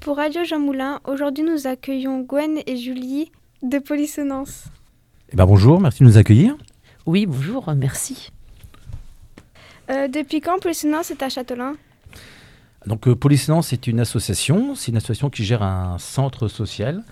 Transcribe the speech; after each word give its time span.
Pour 0.00 0.16
Radio 0.16 0.44
Jean 0.44 0.58
Moulin, 0.58 1.00
aujourd'hui 1.04 1.44
nous 1.44 1.66
accueillons 1.66 2.20
Gwen 2.20 2.60
et 2.66 2.76
Julie 2.76 3.30
de 3.62 3.78
Polissonance. 3.78 4.64
Eh 5.30 5.36
ben 5.36 5.44
bonjour, 5.44 5.78
merci 5.78 6.02
de 6.02 6.08
nous 6.08 6.16
accueillir. 6.16 6.56
Oui, 7.04 7.26
bonjour, 7.26 7.70
merci. 7.76 8.30
Euh, 9.90 10.08
depuis 10.08 10.40
quand 10.40 10.58
Polissonance 10.58 11.10
est 11.10 11.22
à 11.22 11.28
Châtelain? 11.28 11.74
Donc 12.86 13.08
euh, 13.08 13.14
Polissonance 13.14 13.74
est 13.74 13.86
une 13.86 14.00
association, 14.00 14.74
c'est 14.74 14.90
une 14.90 14.96
association 14.96 15.28
qui 15.28 15.44
gère 15.44 15.62
un 15.62 15.98
centre 15.98 16.48
social. 16.48 17.04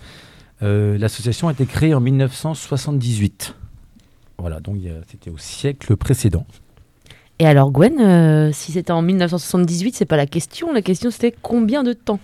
Euh, 0.62 0.96
L'association 0.96 1.48
a 1.48 1.52
été 1.52 1.66
créée 1.66 1.93
en 1.93 2.00
1978. 2.00 3.55
Voilà, 4.39 4.61
donc 4.61 4.79
c'était 5.11 5.30
au 5.30 5.36
siècle 5.36 5.95
précédent. 5.96 6.46
Et 7.39 7.46
alors 7.46 7.70
Gwen, 7.70 8.00
euh, 8.00 8.50
si 8.52 8.73
c'était 8.73 8.93
en 8.93 9.02
1978, 9.02 9.95
c'est 9.95 10.07
pas 10.07 10.16
la 10.16 10.27
question. 10.27 10.73
La 10.73 10.82
question 10.82 11.11
c'était 11.11 11.34
combien 11.43 11.84
de 11.84 11.93
temps? 11.93 12.18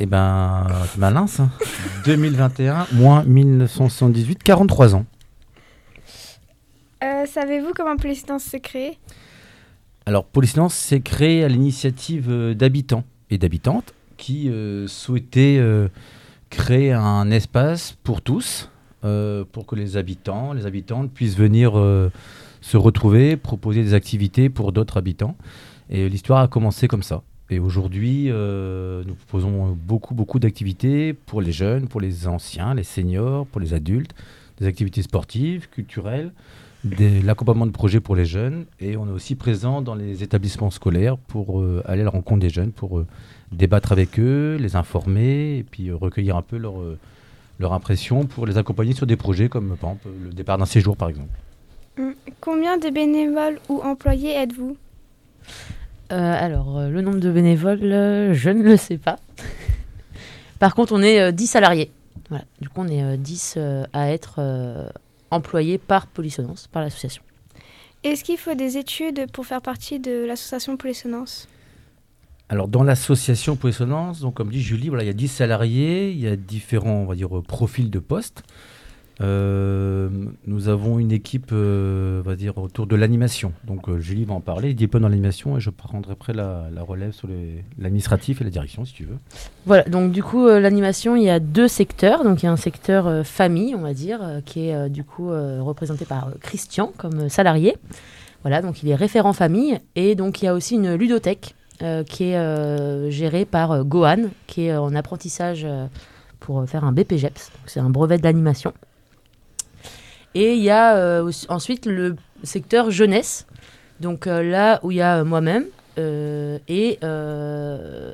Eh 0.00 0.06
ben, 0.06 0.66
c'est 0.90 0.98
malin 0.98 1.26
ça. 1.26 1.48
2021 2.04 2.86
moins 2.92 3.22
1978, 3.24 4.42
43 4.42 4.94
ans. 4.96 5.06
Euh, 7.04 7.26
Savez-vous 7.26 7.72
comment 7.74 7.96
Polissonance 7.96 8.42
s'est 8.44 8.60
créée? 8.60 8.98
Alors, 10.06 10.24
Polyscience 10.24 10.74
s'est 10.74 11.00
créé 11.00 11.44
à 11.44 11.48
l'initiative 11.48 12.26
euh, 12.28 12.54
d'habitants 12.54 13.04
et 13.30 13.38
d'habitantes 13.38 13.94
qui 14.16 14.48
euh, 14.48 14.88
souhaitaient 14.88 15.58
euh, 15.58 15.88
créer 16.50 16.92
un 16.92 17.30
espace 17.30 17.96
pour 18.02 18.20
tous, 18.20 18.70
euh, 19.04 19.44
pour 19.50 19.66
que 19.66 19.76
les 19.76 19.96
habitants, 19.96 20.52
les 20.52 20.66
habitantes 20.66 21.10
puissent 21.12 21.36
venir 21.36 21.78
euh, 21.78 22.10
se 22.60 22.76
retrouver, 22.76 23.36
proposer 23.36 23.82
des 23.82 23.94
activités 23.94 24.48
pour 24.48 24.72
d'autres 24.72 24.96
habitants. 24.96 25.36
Et 25.90 26.08
l'histoire 26.08 26.40
a 26.40 26.48
commencé 26.48 26.88
comme 26.88 27.02
ça. 27.02 27.22
Et 27.52 27.58
aujourd'hui, 27.58 28.28
euh, 28.30 29.02
nous 29.06 29.14
proposons 29.14 29.76
beaucoup, 29.78 30.14
beaucoup 30.14 30.38
d'activités 30.38 31.12
pour 31.12 31.42
les 31.42 31.52
jeunes, 31.52 31.86
pour 31.86 32.00
les 32.00 32.26
anciens, 32.26 32.72
les 32.72 32.82
seniors, 32.82 33.46
pour 33.46 33.60
les 33.60 33.74
adultes, 33.74 34.14
des 34.58 34.66
activités 34.66 35.02
sportives, 35.02 35.68
culturelles, 35.68 36.32
l'accompagnement 37.22 37.66
de 37.66 37.70
projets 37.70 38.00
pour 38.00 38.16
les 38.16 38.24
jeunes. 38.24 38.64
Et 38.80 38.96
on 38.96 39.06
est 39.06 39.10
aussi 39.10 39.34
présent 39.34 39.82
dans 39.82 39.94
les 39.94 40.22
établissements 40.22 40.70
scolaires 40.70 41.18
pour 41.18 41.60
euh, 41.60 41.82
aller 41.84 42.00
à 42.00 42.04
la 42.04 42.10
rencontre 42.10 42.40
des 42.40 42.48
jeunes, 42.48 42.72
pour 42.72 42.98
euh, 42.98 43.06
débattre 43.52 43.92
avec 43.92 44.18
eux, 44.18 44.56
les 44.58 44.74
informer 44.74 45.58
et 45.58 45.62
puis 45.62 45.92
recueillir 45.92 46.36
un 46.36 46.42
peu 46.42 46.56
leur, 46.56 46.72
impression 47.70 48.24
pour 48.24 48.46
les 48.46 48.56
accompagner 48.56 48.92
sur 48.92 49.06
des 49.06 49.14
projets 49.14 49.48
comme 49.48 49.76
par 49.76 49.90
exemple 49.90 50.08
le 50.24 50.32
départ 50.32 50.58
d'un 50.58 50.66
séjour 50.66 50.96
par 50.96 51.10
exemple. 51.10 51.28
Hum, 51.96 52.14
Combien 52.40 52.78
de 52.78 52.88
bénévoles 52.88 53.60
ou 53.68 53.80
employés 53.82 54.32
êtes-vous? 54.32 54.76
Alors, 56.16 56.78
euh, 56.78 56.88
le 56.88 57.00
nombre 57.00 57.20
de 57.20 57.30
bénévoles, 57.30 57.84
euh, 57.84 58.34
je 58.34 58.50
ne 58.50 58.62
le 58.62 58.76
sais 58.76 58.98
pas. 58.98 59.18
Par 60.58 60.74
contre, 60.74 60.92
on 60.92 61.02
est 61.02 61.20
euh, 61.20 61.32
10 61.32 61.46
salariés. 61.46 61.90
Voilà. 62.28 62.44
Du 62.60 62.68
coup, 62.68 62.80
on 62.80 62.88
est 62.88 63.02
euh, 63.02 63.16
10 63.16 63.54
euh, 63.56 63.84
à 63.92 64.10
être 64.10 64.36
euh, 64.38 64.88
employés 65.30 65.78
par 65.78 66.06
Polissonance, 66.06 66.68
par 66.70 66.82
l'association. 66.82 67.22
Est-ce 68.04 68.24
qu'il 68.24 68.38
faut 68.38 68.54
des 68.54 68.78
études 68.78 69.30
pour 69.32 69.46
faire 69.46 69.62
partie 69.62 70.00
de 70.00 70.24
l'association 70.24 70.76
Polissonance? 70.76 71.48
Alors 72.48 72.68
dans 72.68 72.82
l'association 72.82 73.56
Poissonnance, 73.56 74.20
donc 74.20 74.34
comme 74.34 74.50
dit 74.50 74.60
Julie, 74.60 74.88
voilà, 74.88 75.04
il 75.04 75.06
y 75.06 75.10
a 75.10 75.14
10 75.14 75.28
salariés, 75.28 76.10
il 76.10 76.20
y 76.20 76.28
a 76.28 76.36
différents 76.36 76.96
on 76.96 77.06
va 77.06 77.14
dire, 77.14 77.34
euh, 77.38 77.42
profils 77.42 77.88
de 77.88 77.98
postes. 77.98 78.42
Euh, 79.20 80.08
nous 80.46 80.68
avons 80.68 80.98
une 80.98 81.12
équipe 81.12 81.50
euh, 81.52 82.20
on 82.20 82.28
va 82.28 82.34
dire, 82.34 82.56
autour 82.58 82.86
de 82.86 82.96
l'animation. 82.96 83.52
Donc 83.64 83.88
euh, 83.88 84.00
Julie 84.00 84.24
va 84.24 84.34
en 84.34 84.40
parler, 84.40 84.70
il 84.70 84.74
diplôme 84.74 85.02
dans 85.02 85.08
l'animation 85.08 85.56
et 85.56 85.60
je 85.60 85.70
prendrai 85.70 86.12
après 86.12 86.32
la, 86.32 86.68
relève 86.80 87.12
sur 87.12 87.28
l'administratif 87.78 88.40
et 88.40 88.44
la 88.44 88.50
direction 88.50 88.84
si 88.84 88.94
tu 88.94 89.04
veux. 89.04 89.18
Voilà, 89.66 89.84
donc 89.84 90.12
du 90.12 90.22
coup, 90.22 90.46
l'animation, 90.46 91.14
il 91.14 91.24
y 91.24 91.30
a 91.30 91.40
deux 91.40 91.68
secteurs. 91.68 92.24
Donc, 92.24 92.42
il 92.42 92.46
y 92.46 92.48
a 92.48 92.52
un 92.52 92.56
secteur 92.56 93.24
famille, 93.24 93.74
on 93.74 93.82
va 93.82 93.94
dire, 93.94 94.20
qui 94.44 94.68
est 94.68 94.88
du 94.88 95.04
coup 95.04 95.28
représenté 95.28 96.04
par 96.04 96.30
Christian 96.40 96.92
comme 96.96 97.28
salarié. 97.28 97.76
Voilà, 98.42 98.62
donc 98.62 98.82
il 98.82 98.88
est 98.88 98.94
référent 98.94 99.32
famille. 99.32 99.78
Et 99.94 100.14
donc, 100.14 100.42
il 100.42 100.46
y 100.46 100.48
a 100.48 100.54
aussi 100.54 100.74
une 100.74 100.94
ludothèque 100.94 101.54
qui 102.06 102.24
est 102.24 103.10
gérée 103.10 103.44
par 103.44 103.84
Gohan, 103.84 104.30
qui 104.46 104.66
est 104.66 104.76
en 104.76 104.94
apprentissage 104.94 105.66
pour 106.40 106.68
faire 106.68 106.84
un 106.84 106.92
BPGEPS. 106.92 107.52
C'est 107.66 107.80
un 107.80 107.90
brevet 107.90 108.18
de 108.18 108.24
l'animation. 108.24 108.72
Et 110.34 110.54
il 110.54 110.62
y 110.62 110.70
a 110.70 110.96
euh, 110.96 111.30
ensuite 111.48 111.86
le 111.86 112.16
secteur 112.42 112.90
jeunesse. 112.90 113.46
Donc 114.00 114.26
euh, 114.26 114.42
là 114.42 114.80
où 114.82 114.90
il 114.90 114.96
y 114.96 115.02
a 115.02 115.18
euh, 115.18 115.24
moi-même 115.24 115.66
et 115.98 116.98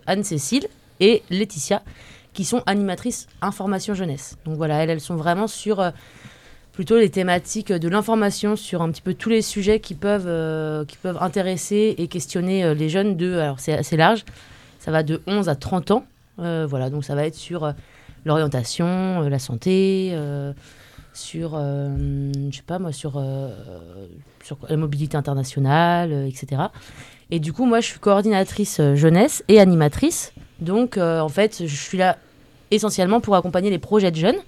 Anne-Cécile 0.06 0.66
et 0.98 1.22
Laetitia, 1.30 1.82
qui 2.34 2.44
sont 2.44 2.62
animatrices 2.66 3.28
information 3.40 3.94
jeunesse. 3.94 4.36
Donc 4.44 4.56
voilà, 4.56 4.82
elles, 4.82 4.90
elles 4.90 5.00
sont 5.00 5.14
vraiment 5.14 5.46
sur 5.46 5.92
plutôt 6.72 6.98
les 6.98 7.08
thématiques 7.08 7.72
de 7.72 7.88
l'information, 7.88 8.56
sur 8.56 8.82
un 8.82 8.90
petit 8.90 9.00
peu 9.00 9.14
tous 9.14 9.28
les 9.28 9.42
sujets 9.42 9.78
qui 9.78 9.94
peuvent, 9.94 10.86
qui 10.86 10.96
peuvent 10.96 11.18
intéresser 11.20 11.94
et 11.98 12.08
questionner 12.08 12.74
les 12.74 12.88
jeunes 12.88 13.16
de, 13.16 13.34
alors 13.38 13.60
c'est 13.60 13.74
assez 13.74 13.96
large, 13.96 14.24
ça 14.80 14.90
va 14.90 15.04
de 15.04 15.22
11 15.28 15.48
à 15.48 15.54
30 15.54 15.92
ans. 15.92 16.04
Voilà, 16.38 16.90
donc 16.90 17.04
ça 17.04 17.14
va 17.14 17.26
être 17.26 17.36
sur 17.36 17.72
l'orientation, 18.24 19.20
la 19.20 19.38
santé, 19.38 20.16
sur, 21.12 21.52
euh, 21.54 22.30
je 22.50 22.56
sais 22.56 22.62
pas 22.62 22.78
moi, 22.78 22.92
sur, 22.92 23.14
euh, 23.16 23.50
sur 24.44 24.58
la 24.68 24.76
mobilité 24.76 25.16
internationale, 25.16 26.12
euh, 26.12 26.26
etc. 26.26 26.62
Et 27.30 27.40
du 27.40 27.52
coup, 27.52 27.66
moi, 27.66 27.80
je 27.80 27.86
suis 27.86 27.98
coordinatrice 27.98 28.80
jeunesse 28.94 29.44
et 29.48 29.60
animatrice. 29.60 30.32
Donc, 30.60 30.96
en 30.96 31.28
fait, 31.28 31.66
je 31.66 31.76
suis 31.76 31.98
là 31.98 32.16
essentiellement 32.70 33.20
pour 33.20 33.36
accompagner 33.36 33.68
les 33.68 33.78
projets 33.78 34.10
de 34.10 34.16
jeunes. 34.16 34.38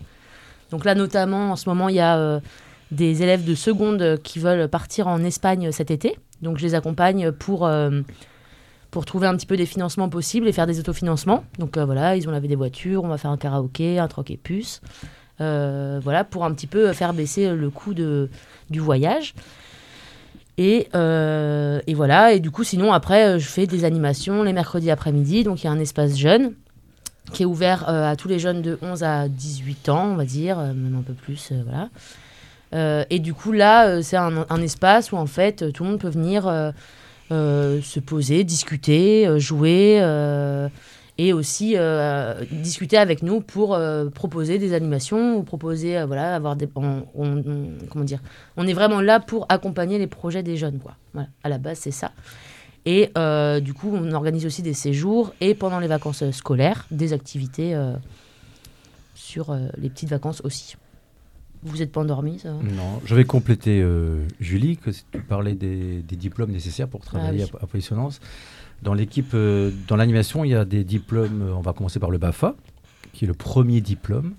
Donc 0.70 0.84
là, 0.84 0.94
notamment, 0.94 1.52
en 1.52 1.56
ce 1.56 1.68
moment, 1.68 1.88
il 1.90 1.96
y 1.96 2.00
a 2.00 2.40
des 2.90 3.22
élèves 3.22 3.44
de 3.44 3.54
seconde 3.54 4.18
qui 4.22 4.38
veulent 4.38 4.66
partir 4.66 5.08
en 5.08 5.22
Espagne 5.22 5.70
cet 5.72 5.90
été. 5.90 6.18
Donc, 6.40 6.56
je 6.56 6.62
les 6.62 6.74
accompagne 6.74 7.32
pour, 7.32 7.70
pour 8.90 9.04
trouver 9.04 9.26
un 9.26 9.36
petit 9.36 9.46
peu 9.46 9.58
des 9.58 9.66
financements 9.66 10.08
possibles 10.08 10.48
et 10.48 10.52
faire 10.52 10.66
des 10.66 10.80
autofinancements. 10.80 11.44
Donc 11.58 11.76
voilà, 11.76 12.16
ils 12.16 12.26
ont 12.28 12.32
lavé 12.32 12.48
des 12.48 12.56
voitures, 12.56 13.04
on 13.04 13.08
va 13.08 13.18
faire 13.18 13.30
un 13.30 13.36
karaoké, 13.36 13.98
un 13.98 14.08
troc 14.08 14.30
et 14.30 14.38
puce. 14.38 14.80
Euh, 15.40 16.00
voilà, 16.02 16.24
pour 16.24 16.44
un 16.44 16.52
petit 16.52 16.66
peu 16.66 16.92
faire 16.92 17.14
baisser 17.14 17.50
le 17.50 17.70
coût 17.70 17.94
de, 17.94 18.28
du 18.68 18.78
voyage. 18.78 19.34
Et, 20.58 20.88
euh, 20.94 21.80
et 21.86 21.94
voilà, 21.94 22.32
et 22.34 22.40
du 22.40 22.50
coup, 22.50 22.64
sinon, 22.64 22.92
après, 22.92 23.26
euh, 23.26 23.38
je 23.38 23.46
fais 23.46 23.66
des 23.66 23.84
animations 23.84 24.42
les 24.42 24.52
mercredis 24.52 24.90
après-midi. 24.90 25.44
Donc, 25.44 25.62
il 25.62 25.66
y 25.66 25.68
a 25.68 25.72
un 25.72 25.80
espace 25.80 26.16
jeune 26.18 26.52
qui 27.32 27.44
est 27.44 27.46
ouvert 27.46 27.88
à 27.88 28.16
tous 28.16 28.26
les 28.26 28.40
jeunes 28.40 28.60
de 28.60 28.76
11 28.82 29.04
à 29.04 29.28
18 29.28 29.88
ans, 29.88 30.08
on 30.12 30.16
va 30.16 30.24
dire, 30.24 30.56
même 30.58 30.96
un 30.98 31.02
peu 31.02 31.12
plus, 31.12 31.52
voilà. 31.64 33.06
Et 33.08 33.20
du 33.20 33.34
coup, 33.34 33.52
là, 33.52 34.02
c'est 34.02 34.16
un, 34.16 34.44
un 34.48 34.62
espace 34.62 35.12
où, 35.12 35.16
en 35.16 35.26
fait, 35.26 35.70
tout 35.72 35.84
le 35.84 35.90
monde 35.90 36.00
peut 36.00 36.08
venir 36.08 36.72
se 37.30 38.00
poser, 38.00 38.42
discuter, 38.42 39.38
jouer, 39.38 40.00
et 41.22 41.34
aussi 41.34 41.74
euh, 41.76 42.44
discuter 42.50 42.96
avec 42.96 43.22
nous 43.22 43.42
pour 43.42 43.74
euh, 43.74 44.08
proposer 44.08 44.58
des 44.58 44.72
animations 44.72 45.36
ou 45.36 45.42
proposer, 45.42 45.98
euh, 45.98 46.06
voilà, 46.06 46.34
avoir 46.34 46.56
des... 46.56 46.66
on- 46.74 47.02
comment 47.90 48.04
dire 48.06 48.20
On 48.56 48.66
est 48.66 48.72
vraiment 48.72 49.02
là 49.02 49.20
pour 49.20 49.44
accompagner 49.50 49.98
les 49.98 50.06
projets 50.06 50.42
des 50.42 50.56
jeunes, 50.56 50.78
quoi. 50.78 50.96
Voilà, 51.12 51.28
à 51.44 51.50
la 51.50 51.58
base, 51.58 51.78
c'est 51.80 51.90
ça. 51.90 52.12
Et 52.86 53.10
du 53.60 53.74
coup, 53.74 53.90
on 53.92 54.12
organise 54.12 54.46
aussi 54.46 54.62
des 54.62 54.72
séjours 54.72 55.34
et 55.42 55.54
pendant 55.54 55.78
les 55.80 55.88
vacances 55.88 56.24
scolaires, 56.30 56.86
des 56.90 57.12
activités 57.12 57.78
sur 59.14 59.54
les 59.76 59.90
petites 59.90 60.08
vacances 60.08 60.40
aussi. 60.42 60.76
Vous 61.62 61.76
n'êtes 61.76 61.92
pas 61.92 62.00
endormi, 62.00 62.38
ça 62.38 62.52
Non, 62.52 63.02
je 63.04 63.14
vais 63.14 63.24
compléter 63.24 63.84
Julie, 64.40 64.78
que 64.78 64.88
tu 64.90 65.20
parlais 65.28 65.54
des, 65.54 66.00
des 66.00 66.16
diplômes 66.16 66.52
nécessaires 66.52 66.88
pour 66.88 67.02
travailler 67.02 67.42
Ah 67.42 67.50
oui. 67.52 67.58
à, 67.60 67.64
à. 67.64 68.08
Dans 68.82 68.94
l'équipe, 68.94 69.32
euh, 69.34 69.70
dans 69.88 69.96
l'animation, 69.96 70.44
il 70.44 70.50
y 70.50 70.54
a 70.54 70.64
des 70.64 70.84
diplômes, 70.84 71.42
euh, 71.42 71.54
on 71.54 71.60
va 71.60 71.72
commencer 71.72 71.98
par 71.98 72.10
le 72.10 72.18
BAFA, 72.18 72.54
qui 73.12 73.24
est 73.24 73.28
le 73.28 73.34
premier 73.34 73.80
diplôme. 73.80 74.34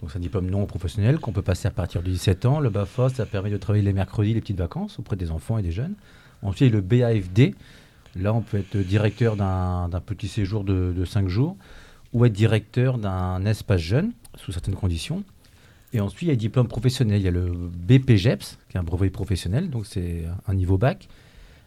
Donc 0.00 0.10
c'est 0.10 0.18
un 0.18 0.20
diplôme 0.20 0.48
non 0.48 0.64
professionnel 0.66 1.18
qu'on 1.18 1.32
peut 1.32 1.42
passer 1.42 1.68
à 1.68 1.70
partir 1.70 2.02
de 2.02 2.08
17 2.08 2.46
ans. 2.46 2.60
Le 2.60 2.70
BAFA, 2.70 3.10
ça 3.10 3.26
permet 3.26 3.50
de 3.50 3.58
travailler 3.58 3.84
les 3.84 3.92
mercredis, 3.92 4.34
les 4.34 4.40
petites 4.40 4.58
vacances 4.58 4.98
auprès 4.98 5.16
des 5.16 5.30
enfants 5.30 5.58
et 5.58 5.62
des 5.62 5.72
jeunes. 5.72 5.94
Ensuite, 6.42 6.72
le 6.72 6.80
BAFD. 6.80 7.54
Là, 8.16 8.34
on 8.34 8.42
peut 8.42 8.58
être 8.58 8.76
directeur 8.76 9.36
d'un 9.36 9.88
petit 10.04 10.28
séjour 10.28 10.64
de, 10.64 10.92
de 10.94 11.04
5 11.04 11.28
jours 11.28 11.56
ou 12.12 12.26
être 12.26 12.32
directeur 12.32 12.98
d'un 12.98 13.44
espace 13.46 13.80
jeune, 13.80 14.12
sous 14.36 14.52
certaines 14.52 14.74
conditions. 14.74 15.24
Et 15.94 16.00
ensuite, 16.00 16.22
il 16.22 16.28
y 16.28 16.30
a 16.30 16.34
le 16.34 16.38
diplôme 16.38 16.68
professionnel. 16.68 17.20
Il 17.20 17.24
y 17.24 17.28
a 17.28 17.30
le 17.30 17.50
BPGEPS, 17.52 18.58
qui 18.68 18.76
est 18.76 18.80
un 18.80 18.82
brevet 18.82 19.10
professionnel, 19.10 19.70
donc 19.70 19.86
c'est 19.86 20.24
un 20.46 20.54
niveau 20.54 20.78
bac. 20.78 21.08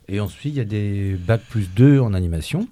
Et 0.07 0.19
ensuite, 0.19 0.53
il 0.53 0.57
y 0.57 0.61
a 0.61 0.65
des 0.65 1.15
bac 1.15 1.41
plus 1.49 1.69
2 1.75 1.99
en 1.99 2.13
animation, 2.13 2.67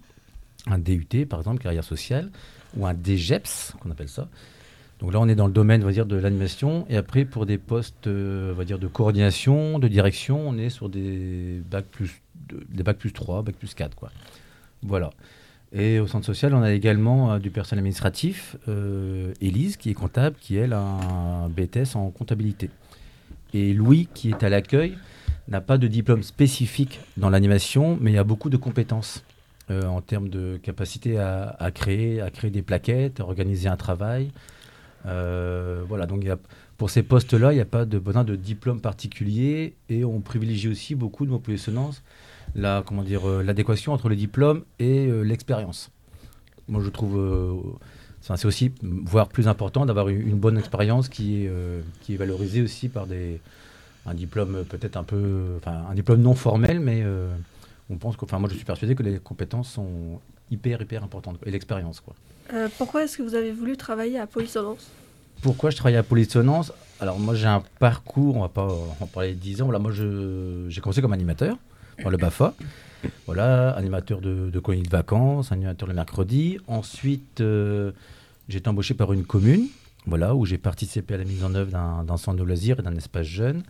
un 0.67 0.77
DUT, 0.79 1.25
par 1.27 1.39
exemple, 1.39 1.61
carrière 1.61 1.83
sociale, 1.83 2.29
ou 2.77 2.85
un 2.85 2.93
DGEPS, 2.93 3.73
qu'on 3.79 3.91
appelle 3.91 4.09
ça. 4.09 4.27
Donc 4.99 5.11
là, 5.13 5.19
on 5.19 5.27
est 5.27 5.35
dans 5.35 5.47
le 5.47 5.53
domaine, 5.53 5.83
on 5.83 5.89
dire, 5.89 6.05
de 6.05 6.15
l'animation. 6.15 6.85
Et 6.89 6.95
après, 6.95 7.25
pour 7.25 7.45
des 7.45 7.57
postes, 7.57 8.07
euh, 8.07 8.53
on 8.57 8.63
dire, 8.63 8.79
de 8.79 8.87
coordination, 8.87 9.79
de 9.79 9.87
direction, 9.87 10.47
on 10.47 10.57
est 10.57 10.69
sur 10.69 10.89
des 10.89 11.61
bac 11.69 11.85
plus, 11.91 12.21
de- 12.47 12.63
des 12.69 12.83
bac 12.83 12.97
plus 12.97 13.11
3, 13.11 13.41
bac 13.41 13.55
plus 13.55 13.73
4, 13.73 13.95
quoi. 13.95 14.11
Voilà. 14.81 15.09
Et 15.73 15.99
au 15.99 16.07
centre 16.07 16.25
social, 16.25 16.53
on 16.53 16.61
a 16.61 16.71
également 16.71 17.39
du 17.39 17.49
personnel 17.49 17.79
administratif, 17.79 18.55
Élise, 19.41 19.75
qui 19.77 19.89
est 19.89 19.95
comptable, 19.95 20.35
qui 20.39 20.55
elle 20.55 20.73
a 20.73 20.79
un 20.79 21.49
BTS 21.49 21.95
en 21.95 22.11
comptabilité. 22.11 22.69
Et 23.55 23.73
Louis, 23.73 24.07
qui 24.13 24.29
est 24.29 24.43
à 24.43 24.49
l'accueil, 24.49 24.95
n'a 25.47 25.61
pas 25.61 25.77
de 25.77 25.87
diplôme 25.87 26.23
spécifique 26.23 26.99
dans 27.17 27.29
l'animation, 27.29 27.97
mais 27.99 28.11
il 28.11 28.15
y 28.15 28.19
a 28.19 28.23
beaucoup 28.23 28.49
de 28.49 28.57
compétences 28.57 29.23
euh, 29.71 29.85
en 29.85 30.01
termes 30.01 30.29
de 30.29 30.59
capacité 30.61 31.17
à, 31.19 31.71
créer, 31.73 32.21
à 32.21 32.29
créer 32.29 32.51
des 32.51 32.61
plaquettes, 32.61 33.19
à 33.19 33.23
organiser 33.23 33.67
un 33.67 33.77
travail. 33.77 34.31
Euh, 35.05 35.83
voilà, 35.87 36.05
donc 36.05 36.25
pour 36.77 36.89
ces 36.89 37.03
postes-là, 37.03 37.51
il 37.51 37.55
n'y 37.55 37.61
a 37.61 37.65
pas 37.65 37.85
de 37.85 37.99
besoin 37.99 38.23
de 38.23 38.35
diplôme 38.35 38.81
particulier 38.81 39.73
et 39.89 40.03
on 40.03 40.21
privilégie 40.21 40.69
aussi 40.69 40.95
beaucoup 40.95 41.25
de 41.25 41.31
mots 41.31 41.41
la 42.55 42.83
comment 42.85 43.03
dire 43.03 43.27
euh, 43.27 43.41
l'adéquation 43.41 43.93
entre 43.93 44.09
le 44.09 44.15
diplôme 44.15 44.63
et 44.79 45.07
l'expérience. 45.23 45.91
Moi, 46.67 46.81
je 46.83 46.89
trouve 46.89 47.73
c'est 48.21 48.45
aussi 48.45 48.71
voire 48.81 49.27
plus 49.27 49.49
important 49.49 49.85
d'avoir 49.85 50.07
une, 50.07 50.37
bonne 50.37 50.57
expérience 50.57 51.09
qui 51.09 51.45
est 51.45 52.15
valorisée 52.15 52.61
aussi 52.61 52.87
par 52.87 53.05
des 53.05 53.41
un 54.05 54.13
diplôme 54.13 54.63
peut-être 54.65 54.97
un 54.97 55.03
peu, 55.03 55.55
enfin 55.57 55.85
un 55.89 55.93
diplôme 55.93 56.21
non 56.21 56.35
formel, 56.35 56.79
mais 56.79 57.01
euh, 57.03 57.33
on 57.89 57.97
pense 57.97 58.17
que, 58.17 58.25
enfin 58.25 58.39
moi 58.39 58.49
je 58.49 58.55
suis 58.55 58.65
persuadé 58.65 58.95
que 58.95 59.03
les 59.03 59.19
compétences 59.19 59.71
sont 59.71 60.19
hyper 60.51 60.81
hyper 60.81 61.03
importantes 61.03 61.37
et 61.45 61.51
l'expérience 61.51 62.01
quoi. 62.01 62.13
Euh, 62.53 62.67
pourquoi 62.77 63.03
est-ce 63.03 63.17
que 63.17 63.23
vous 63.23 63.35
avez 63.35 63.51
voulu 63.51 63.77
travailler 63.77 64.19
à 64.19 64.27
Polissonance? 64.27 64.89
Pourquoi 65.41 65.69
je 65.69 65.77
travaille 65.77 65.95
à 65.95 66.03
Polissonance? 66.03 66.73
Alors 66.99 67.19
moi 67.19 67.35
j'ai 67.35 67.47
un 67.47 67.63
parcours, 67.79 68.35
on 68.37 68.41
va 68.41 68.49
pas 68.49 68.67
en 68.99 69.07
parler 69.07 69.33
10 69.33 69.61
ans. 69.61 69.65
Voilà, 69.65 69.79
moi 69.79 69.91
j'ai 69.91 70.81
commencé 70.81 71.01
comme 71.01 71.13
animateur 71.13 71.57
dans 72.03 72.09
le 72.09 72.17
Bafa. 72.17 72.53
Voilà, 73.25 73.71
animateur 73.71 74.21
de, 74.21 74.49
de 74.49 74.59
colonies 74.59 74.83
de 74.83 74.89
vacances, 74.89 75.51
animateur 75.51 75.87
le 75.87 75.93
mercredi. 75.93 76.57
Ensuite, 76.67 77.41
euh, 77.41 77.91
j'ai 78.47 78.59
été 78.59 78.69
embauché 78.69 78.93
par 78.93 79.11
une 79.11 79.25
commune, 79.25 79.67
voilà, 80.05 80.35
où 80.35 80.45
j'ai 80.45 80.57
participé 80.57 81.15
à 81.15 81.17
la 81.17 81.25
mise 81.25 81.43
en 81.43 81.53
œuvre 81.53 81.71
d'un 81.71 82.17
centre 82.17 82.37
de 82.37 82.43
loisirs 82.43 82.79
et 82.79 82.81
d'un 82.81 82.95
espace 82.95 83.27
jeune 83.27 83.63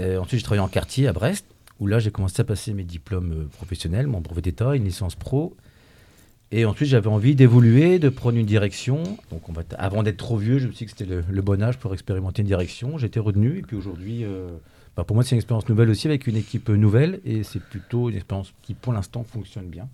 ensuite, 0.00 0.40
j'ai 0.40 0.44
travaillé 0.44 0.62
en 0.62 0.68
quartier 0.68 1.08
à 1.08 1.12
Brest, 1.12 1.46
où 1.80 1.86
là, 1.86 1.98
j'ai 1.98 2.10
commencé 2.10 2.40
à 2.40 2.44
passer 2.44 2.72
mes 2.72 2.84
diplômes 2.84 3.32
euh, 3.32 3.44
professionnels, 3.56 4.06
mon 4.06 4.20
brevet 4.20 4.42
d'État, 4.42 4.74
une 4.74 4.84
licence 4.84 5.14
pro. 5.14 5.56
Et 6.52 6.64
ensuite, 6.64 6.88
j'avais 6.88 7.08
envie 7.08 7.34
d'évoluer, 7.34 7.98
de 7.98 8.08
prendre 8.08 8.38
une 8.38 8.46
direction. 8.46 9.02
Donc, 9.30 9.48
on 9.48 9.52
va 9.52 9.62
avant 9.78 10.02
d'être 10.02 10.16
trop 10.16 10.36
vieux, 10.36 10.58
je 10.58 10.68
me 10.68 10.72
suis 10.72 10.86
dit 10.86 10.92
que 10.92 10.96
c'était 10.98 11.22
le, 11.28 11.42
bon 11.42 11.60
âge 11.62 11.78
pour 11.78 11.92
expérimenter 11.92 12.42
une 12.42 12.48
direction. 12.48 12.98
J'étais 12.98 13.20
retenu. 13.20 13.58
Et 13.58 13.62
puis 13.62 13.76
aujourd'hui, 13.76 14.24
euh, 14.24 14.48
bah, 14.96 15.04
pour 15.04 15.16
moi, 15.16 15.24
c'est 15.24 15.32
une 15.32 15.38
expérience 15.38 15.68
nouvelle 15.68 15.90
aussi, 15.90 16.06
avec 16.06 16.26
une 16.26 16.36
équipe 16.36 16.68
nouvelle. 16.68 17.20
Et 17.24 17.42
c'est 17.42 17.60
plutôt 17.60 18.08
une 18.08 18.16
expérience 18.16 18.54
qui, 18.62 18.74
pour 18.74 18.92
l'instant, 18.92 19.24
fonctionne 19.24 19.66
bien. 19.66 19.88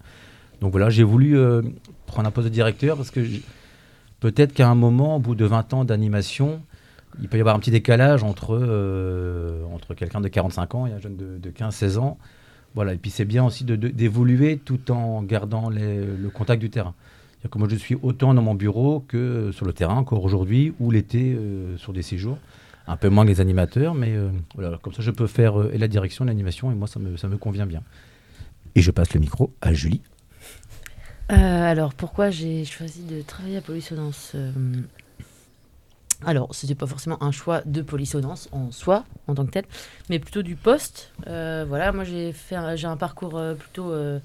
Donc 0.61 0.73
voilà, 0.73 0.91
j'ai 0.91 1.03
voulu 1.03 1.37
euh, 1.37 1.63
prendre 2.07 2.29
un 2.29 2.31
poste 2.31 2.49
de 2.49 2.53
directeur 2.53 2.97
parce 2.97 3.11
que 3.11 3.21
peut-être 4.21 4.53
qu'à 4.53 4.69
un 4.69 4.77
moment, 4.77 5.17
au 5.17 5.21
bout 5.21 5.35
de 5.35 5.47
20 5.47 5.73
ans 5.75 5.85
d'animation, 5.85 6.63
il 7.21 7.29
peut 7.29 7.37
y 7.37 7.41
avoir 7.41 7.55
un 7.55 7.59
petit 7.59 7.71
décalage 7.71 8.23
entre, 8.25 8.59
euh, 8.61 9.65
entre 9.73 9.95
quelqu'un 9.95 10.21
de 10.21 10.29
45 10.29 10.75
ans 10.75 10.87
et 10.87 10.93
un 10.93 10.99
jeune 10.99 11.17
de, 11.17 11.51
15-16 11.51 11.99
ans. 11.99 12.19
Voilà. 12.75 12.95
Et 12.95 12.97
puis 12.97 13.11
c'est 13.11 13.25
bien 13.25 13.45
aussi 13.45 13.65
d'évoluer 13.65 14.59
tout 14.59 14.91
en 14.91 15.23
gardant 15.23 15.69
le 15.69 16.29
contact 16.29 16.61
du 16.61 16.71
terrain. 16.71 16.95
Moi 17.55 17.69
je 17.69 17.77
suis 17.77 17.97
autant 18.03 18.35
dans 18.35 18.43
mon 18.43 18.55
bureau 18.55 19.01
que 19.01 19.51
sur 19.53 19.67
le 19.67 19.73
terrain 19.73 19.97
encore 19.97 20.25
aujourd'hui 20.25 20.75
ou 20.81 20.91
l'été 20.91 21.35
euh, 21.35 21.77
sur 21.77 21.93
des 21.93 22.03
séjours. 22.03 22.39
Un 22.87 22.97
peu 22.97 23.09
moins 23.09 23.25
que 23.25 23.31
les 23.31 23.41
animateurs, 23.41 23.95
mais 23.95 24.11
euh, 24.11 24.31
voilà, 24.55 24.79
comme 24.79 24.93
ça 24.93 25.03
je 25.03 25.11
peux 25.11 25.27
faire 25.27 25.55
et 25.73 25.79
la 25.79 25.87
direction, 25.87 26.25
l'animation, 26.25 26.73
et 26.73 26.75
moi 26.75 26.89
ça 26.89 26.99
me, 26.99 27.17
ça 27.17 27.29
me 27.29 27.37
convient 27.37 27.67
bien. 27.67 27.83
Et 28.75 28.81
je 28.81 28.91
passe 28.91 29.15
le 29.15 29.21
micro 29.21 29.53
à 29.61 29.73
Julie. 29.73 30.01
alors 31.29 31.95
pourquoi 31.95 32.31
j'ai 32.31 32.65
choisi 32.65 33.03
de 33.05 33.23
travailler 33.23 33.59
à 33.59 33.61
Polissonance 33.61 34.35
alors, 36.27 36.55
ce 36.55 36.67
n'était 36.67 36.79
pas 36.79 36.87
forcément 36.87 37.23
un 37.23 37.33
choix 37.33 37.63
de 37.65 37.83
polissonance 37.83 38.49
en 38.53 38.71
soi, 38.71 39.05
en 39.27 39.35
tant 39.35 39.45
que 39.45 39.51
tel, 39.51 39.65
mais 40.09 40.19
plutôt 40.19 40.43
du 40.43 40.57
poste. 40.57 41.11
Euh, 41.27 41.65
voilà, 41.69 41.93
moi 41.93 42.05
j'ai 42.05 42.33
fait, 42.33 42.57
j'ai 42.77 42.87
un 42.87 42.97
parcours 42.97 43.37
euh, 43.37 43.55
plutôt 43.55 43.93
euh, 43.93 44.19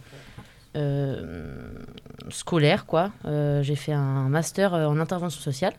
scolaire, 2.29 2.85
quoi. 2.85 3.11
j'ai 3.25 3.75
fait 3.75 3.93
un 3.93 4.29
master 4.29 4.73
en 4.73 4.99
intervention 4.99 5.41
sociale. 5.41 5.73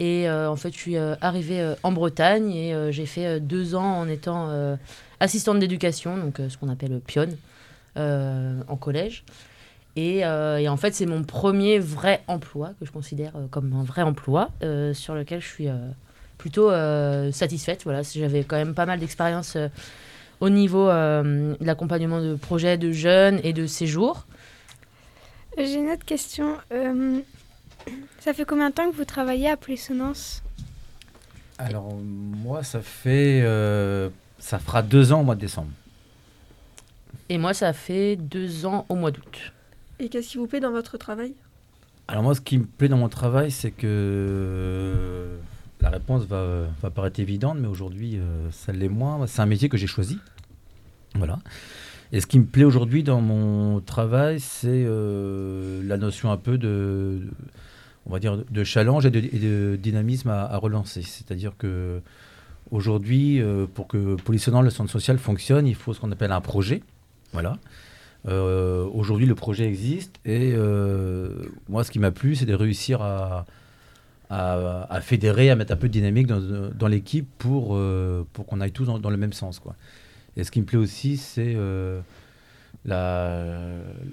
Et 0.00 0.28
en 0.28 0.56
fait, 0.56 0.72
je 0.72 0.78
suis 0.78 0.96
arrivée 0.96 1.74
en 1.82 1.92
Bretagne 1.92 2.50
et 2.50 2.92
j'ai 2.92 3.06
fait 3.06 3.40
deux 3.40 3.74
ans 3.74 4.00
en 4.00 4.08
étant 4.08 4.76
assistante 5.20 5.58
d'éducation, 5.60 6.16
donc 6.16 6.40
ce 6.48 6.56
qu'on 6.56 6.68
appelle 6.68 7.00
pionne, 7.00 7.36
en 7.96 8.76
collège. 8.76 9.24
Euh, 9.98 10.56
et, 10.56 10.68
en 10.68 10.76
fait, 10.76 10.94
c'est 10.94 11.06
mon 11.06 11.22
premier 11.22 11.78
vrai 11.78 12.22
emploi 12.26 12.70
que 12.80 12.86
je 12.86 12.92
considère 12.92 13.32
euh, 13.36 13.46
comme 13.50 13.72
un 13.74 13.84
vrai 13.84 14.02
emploi 14.02 14.50
euh, 14.62 14.94
sur 14.94 15.14
lequel 15.14 15.40
je 15.40 15.48
suis 15.48 15.68
plutôt 16.38 16.70
satisfaite. 17.32 17.82
Voilà, 17.84 18.02
j'avais 18.02 18.44
quand 18.44 18.56
même 18.56 18.74
pas 18.74 18.86
mal 18.86 18.98
d'expérience 18.98 19.56
au 20.40 20.48
niveau 20.48 20.88
de 20.88 21.56
l'accompagnement 21.60 22.20
de 22.20 22.34
projets 22.34 22.78
de 22.78 22.90
jeunes 22.90 23.40
et 23.44 23.52
de 23.52 23.66
séjours. 23.66 24.26
J'ai 25.56 25.74
une 25.74 25.90
autre 25.90 26.04
question. 26.04 26.56
ça 28.18 28.34
fait 28.34 28.44
combien 28.44 28.70
de 28.70 28.74
temps 28.74 28.90
que 28.90 28.96
vous 28.96 29.04
travaillez 29.04 29.50
à 29.50 29.56
Polissonance 29.56 30.42
Alors 31.58 31.94
moi, 31.94 32.64
ça 32.64 32.80
fait, 32.80 33.44
ça 34.40 34.58
fera 34.58 34.82
deux 34.82 35.12
ans 35.12 35.20
au 35.20 35.24
mois 35.24 35.36
de 35.36 35.40
décembre. 35.40 35.70
Et 37.28 37.38
moi, 37.38 37.54
ça 37.54 37.72
fait 37.72 38.16
deux 38.16 38.66
ans 38.66 38.84
au 38.88 38.96
mois 38.96 39.12
d'août. 39.12 39.52
Et 40.02 40.08
qu'est-ce 40.08 40.30
qui 40.30 40.38
vous 40.38 40.48
plaît 40.48 40.58
dans 40.58 40.72
votre 40.72 40.98
travail? 40.98 41.32
Alors 42.08 42.24
moi, 42.24 42.34
ce 42.34 42.40
qui 42.40 42.58
me 42.58 42.64
plaît 42.64 42.88
dans 42.88 42.96
mon 42.96 43.08
travail, 43.08 43.52
c'est 43.52 43.70
que 43.70 45.28
la 45.80 45.90
réponse 45.90 46.24
va, 46.26 46.66
paraître 46.92 47.20
évidente, 47.20 47.58
mais 47.60 47.68
aujourd'hui, 47.68 48.16
euh, 48.16 48.50
ça 48.50 48.72
l'est 48.72 48.88
moins. 48.88 49.24
C'est 49.28 49.42
un 49.42 49.46
métier 49.46 49.68
que 49.68 49.76
j'ai 49.76 49.86
choisi. 49.86 50.18
Voilà. 51.14 51.38
Et 52.10 52.20
ce 52.20 52.26
qui 52.26 52.40
me 52.40 52.44
plaît 52.44 52.64
aujourd'hui 52.64 53.04
dans 53.04 53.20
mon 53.20 53.80
travail, 53.80 54.40
c'est 54.40 54.66
euh, 54.84 55.80
la 55.84 55.98
notion 55.98 56.32
un 56.32 56.36
peu 56.36 56.58
de, 56.58 57.20
on 58.04 58.10
va 58.12 58.18
dire, 58.18 58.38
de 58.38 58.64
challenge 58.64 59.06
et 59.06 59.10
de, 59.10 59.76
dynamisme 59.76 60.30
à, 60.30 60.56
relancer. 60.56 61.02
C'est-à-dire 61.02 61.52
que 61.56 62.00
aujourd'hui, 62.72 63.40
euh, 63.40 63.66
pour 63.72 63.86
que 63.86 64.16
Polissonnant, 64.16 64.62
le 64.62 64.70
centre 64.70 64.90
social, 64.90 65.16
fonctionne, 65.16 65.68
il 65.68 65.76
faut 65.76 65.94
ce 65.94 66.00
qu'on 66.00 66.10
appelle 66.10 66.32
un 66.32 66.40
projet. 66.40 66.82
Voilà. 67.32 67.56
Euh, 68.28 68.84
aujourd'hui, 68.92 69.26
le 69.26 69.34
projet 69.34 69.66
existe 69.66 70.20
et 70.24 70.52
euh, 70.54 71.28
moi, 71.68 71.82
ce 71.82 71.90
qui 71.90 71.98
m'a 71.98 72.12
plu, 72.12 72.36
c'est 72.36 72.46
de 72.46 72.54
réussir 72.54 73.02
à, 73.02 73.44
fédérer, 75.00 75.50
à 75.50 75.56
mettre 75.56 75.72
un 75.72 75.76
peu 75.76 75.88
de 75.88 75.92
dynamique 75.92 76.26
dans, 76.26 76.88
l'équipe 76.88 77.28
pour, 77.38 77.74
euh, 77.74 78.24
pour 78.32 78.46
qu'on 78.46 78.60
aille 78.60 78.72
tous 78.72 78.86
dans, 78.86 79.10
le 79.10 79.16
même 79.16 79.32
sens. 79.32 79.60
Et 80.36 80.44
ce 80.44 80.50
qui 80.50 80.60
me 80.60 80.66
plaît 80.66 80.78
aussi, 80.78 81.16
c'est 81.16 81.56
la, 82.84 83.58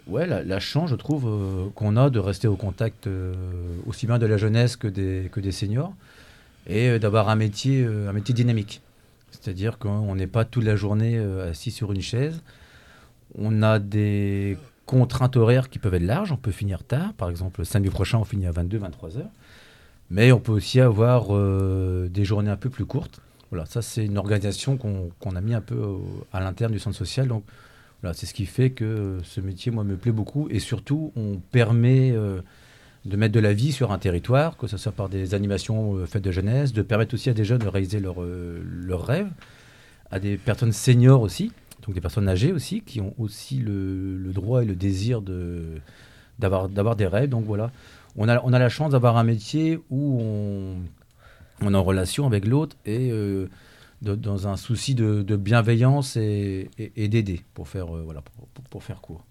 ouais, 0.08 0.26
la, 0.28 0.60
chance, 0.60 0.90
je 0.90 0.96
trouve, 0.96 1.72
qu'on 1.76 1.96
a 1.96 2.10
de 2.10 2.20
rester 2.20 2.48
au 2.48 2.56
contact 2.56 3.08
aussi 3.86 4.08
bien 4.08 4.18
de 4.18 4.26
la 4.26 4.38
jeunesse 4.38 4.76
que 4.76 4.88
des, 4.88 5.52
seniors 5.52 5.94
et 6.68 6.98
d'avoir 7.00 7.30
un 7.30 7.36
métier 7.36 7.88
dynamique. 8.30 8.82
C'est-à-dire 9.32 9.78
qu'on 9.78 10.16
n'est 10.16 10.28
pas 10.28 10.44
toute 10.44 10.64
la 10.64 10.76
journée 10.76 11.18
assis 11.18 11.72
sur 11.72 11.92
une 11.92 12.02
chaise. 12.02 12.42
On 13.38 13.62
a 13.62 13.80
des 13.80 14.58
contraintes 14.90 15.38
horaires 15.38 15.70
qui 15.70 15.78
peuvent 15.78 15.94
être 15.94 16.04
larges. 16.04 16.32
On 16.32 16.38
peut 16.38 16.52
finir 16.52 16.84
tard. 16.84 17.14
Par 17.14 17.30
exemple, 17.30 17.64
samedi 17.64 17.90
prochain, 17.90 18.18
on 18.18 18.24
finit 18.24 18.48
à 18.48 18.52
22, 18.52 18.80
23 18.80 19.18
heures. 19.18 19.32
Mais 20.10 20.32
on 20.32 20.40
peut 20.40 20.52
aussi 20.52 20.80
avoir 20.80 21.28
euh, 21.30 22.08
des 22.10 22.26
journées 22.26 22.50
un 22.50 22.58
peu 22.58 22.70
plus 22.70 22.86
courtes. 22.86 23.22
Voilà, 23.52 23.66
ça, 23.66 23.82
c'est 23.84 24.06
une 24.06 24.18
organisation 24.18 24.78
qu'on 24.78 25.36
a 25.36 25.42
mis 25.42 25.54
un 25.54 25.62
peu 25.62 25.76
euh, 25.76 25.98
à 26.34 26.40
l'interne 26.40 26.72
du 26.72 26.80
centre 26.80 26.98
social. 26.98 27.28
Donc, 27.28 27.44
voilà, 28.02 28.16
c'est 28.16 28.26
ce 28.26 28.34
qui 28.34 28.48
fait 28.48 28.72
que 28.72 29.20
ce 29.24 29.42
métier, 29.42 29.72
moi, 29.72 29.84
me 29.84 29.96
plaît 29.96 30.12
beaucoup. 30.12 30.48
Et 30.50 30.60
surtout, 30.60 31.12
on 31.16 31.38
permet 31.52 32.12
euh, 32.12 32.42
de 33.06 33.16
mettre 33.16 33.34
de 33.34 33.40
la 33.40 33.54
vie 33.54 33.72
sur 33.72 33.92
un 33.92 34.00
territoire, 34.00 34.58
que 34.58 34.66
ce 34.66 34.78
soit 34.78 34.92
par 34.92 35.10
des 35.10 35.36
animations 35.36 36.04
faites 36.08 36.24
de 36.24 36.32
jeunesse, 36.32 36.74
de 36.74 36.82
permettre 36.82 37.14
aussi 37.14 37.30
à 37.30 37.34
des 37.34 37.46
jeunes 37.46 37.60
de 37.60 37.68
réaliser 37.68 38.00
leurs 38.00 39.06
rêves, 39.06 39.30
à 40.10 40.20
des 40.20 40.38
personnes 40.38 40.74
seniors 40.74 41.22
aussi 41.22 41.52
donc 41.86 41.96
des 41.96 42.02
personnes 42.02 42.28
âgées 42.28 42.52
aussi, 42.52 42.82
qui 42.82 43.02
ont 43.02 43.14
aussi 43.18 43.58
le, 43.58 44.32
droit 44.34 44.64
et 44.64 44.66
le 44.66 44.76
désir 44.76 45.22
d'avoir, 46.40 46.70
d'avoir 46.70 46.96
des 46.96 47.08
rêves. 47.08 47.30
Donc 47.30 47.46
voilà, 47.46 47.72
on 48.16 48.28
a, 48.28 48.42
on 48.44 48.54
a 48.54 48.60
la 48.60 48.70
chance 48.70 48.92
d'avoir 48.92 49.18
un 49.18 49.24
métier 49.24 49.80
où 49.90 50.20
on, 50.22 50.76
on 51.62 51.74
est 51.74 51.78
en 51.78 51.84
relation 51.84 52.26
avec 52.26 52.46
l'autre 52.46 52.76
et 52.86 53.12
euh, 53.12 53.48
dans 54.02 54.48
un 54.48 54.58
souci 54.58 54.96
de, 54.96 55.36
bienveillance 55.36 56.16
et, 56.16 56.70
et, 56.78 57.08
d'aider 57.08 57.42
pour 57.54 57.68
faire, 57.68 57.96
euh, 57.96 58.02
voilà, 58.04 58.22
pour, 58.22 58.64
pour, 58.70 58.84
faire 58.84 59.02
court. 59.02 59.24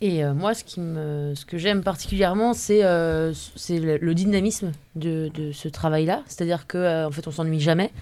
Et 0.00 0.24
euh, 0.24 0.34
moi, 0.34 0.54
ce, 0.54 0.64
qui 0.64 0.80
me, 0.80 1.34
ce 1.34 1.44
que 1.44 1.58
j'aime 1.58 1.82
particulièrement, 1.82 2.54
c'est, 2.54 2.82
c'est 3.56 3.78
le, 3.78 4.14
dynamisme 4.14 4.72
de, 4.96 5.30
de 5.34 5.52
ce 5.52 5.68
travail-là. 5.68 6.22
C'est-à-dire 6.26 6.66
qu'en 6.66 7.06
en 7.06 7.10
fait, 7.10 7.26
on 7.26 7.30
s'ennuie 7.30 7.60
jamais 7.60 7.92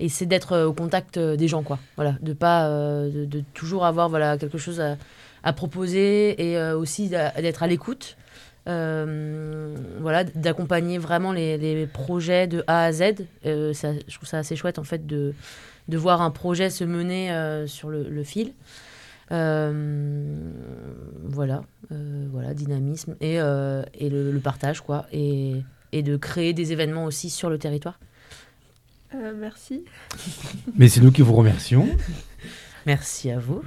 et 0.00 0.08
c'est 0.08 0.26
d'être 0.26 0.52
euh, 0.52 0.66
au 0.66 0.72
contact 0.72 1.16
euh, 1.16 1.36
des 1.36 1.48
gens 1.48 1.62
quoi 1.62 1.78
voilà 1.96 2.16
de 2.20 2.32
pas 2.32 2.68
euh, 2.68 3.26
de, 3.26 3.42
toujours 3.54 3.84
avoir 3.84 4.08
voilà 4.08 4.38
quelque 4.38 4.58
chose 4.58 4.80
à, 4.80 5.52
proposer 5.52 6.40
et 6.40 6.72
aussi 6.72 7.08
d'être 7.08 7.64
à 7.64 7.66
l'écoute. 7.66 8.16
Voilà, 8.64 10.22
d'accompagner 10.36 10.98
vraiment 10.98 11.32
les, 11.32 11.88
projets 11.92 12.46
de 12.46 12.62
A 12.68 12.84
à 12.84 12.92
Z. 12.92 13.26
Je 13.44 14.14
trouve 14.14 14.28
ça 14.28 14.38
assez 14.38 14.54
chouette 14.54 14.78
en 14.78 14.84
fait 14.84 15.04
de, 15.04 15.34
de 15.88 15.96
voir 15.96 16.22
un 16.22 16.30
projet 16.30 16.70
se 16.70 16.84
mener 16.84 17.66
sur 17.66 17.90
le, 17.90 18.22
fil. 18.22 18.52
Voilà, 19.30 19.72
voilà, 21.90 22.54
dynamisme 22.54 23.16
et, 23.20 23.34
et 23.34 24.10
le, 24.10 24.30
le 24.30 24.40
partage 24.40 24.80
quoi, 24.80 25.06
et, 25.12 25.56
et 25.90 26.04
de 26.04 26.16
créer 26.16 26.52
des 26.52 26.70
événements 26.70 27.04
aussi 27.04 27.30
sur 27.30 27.50
le 27.50 27.58
territoire. 27.58 27.98
Euh, 29.14 29.32
merci. 29.36 29.84
Mais 30.76 30.88
c'est 30.88 31.00
nous 31.00 31.12
qui 31.12 31.22
vous 31.22 31.34
remercions. 31.34 31.88
Merci 32.86 33.30
à 33.30 33.38
vous. 33.38 33.62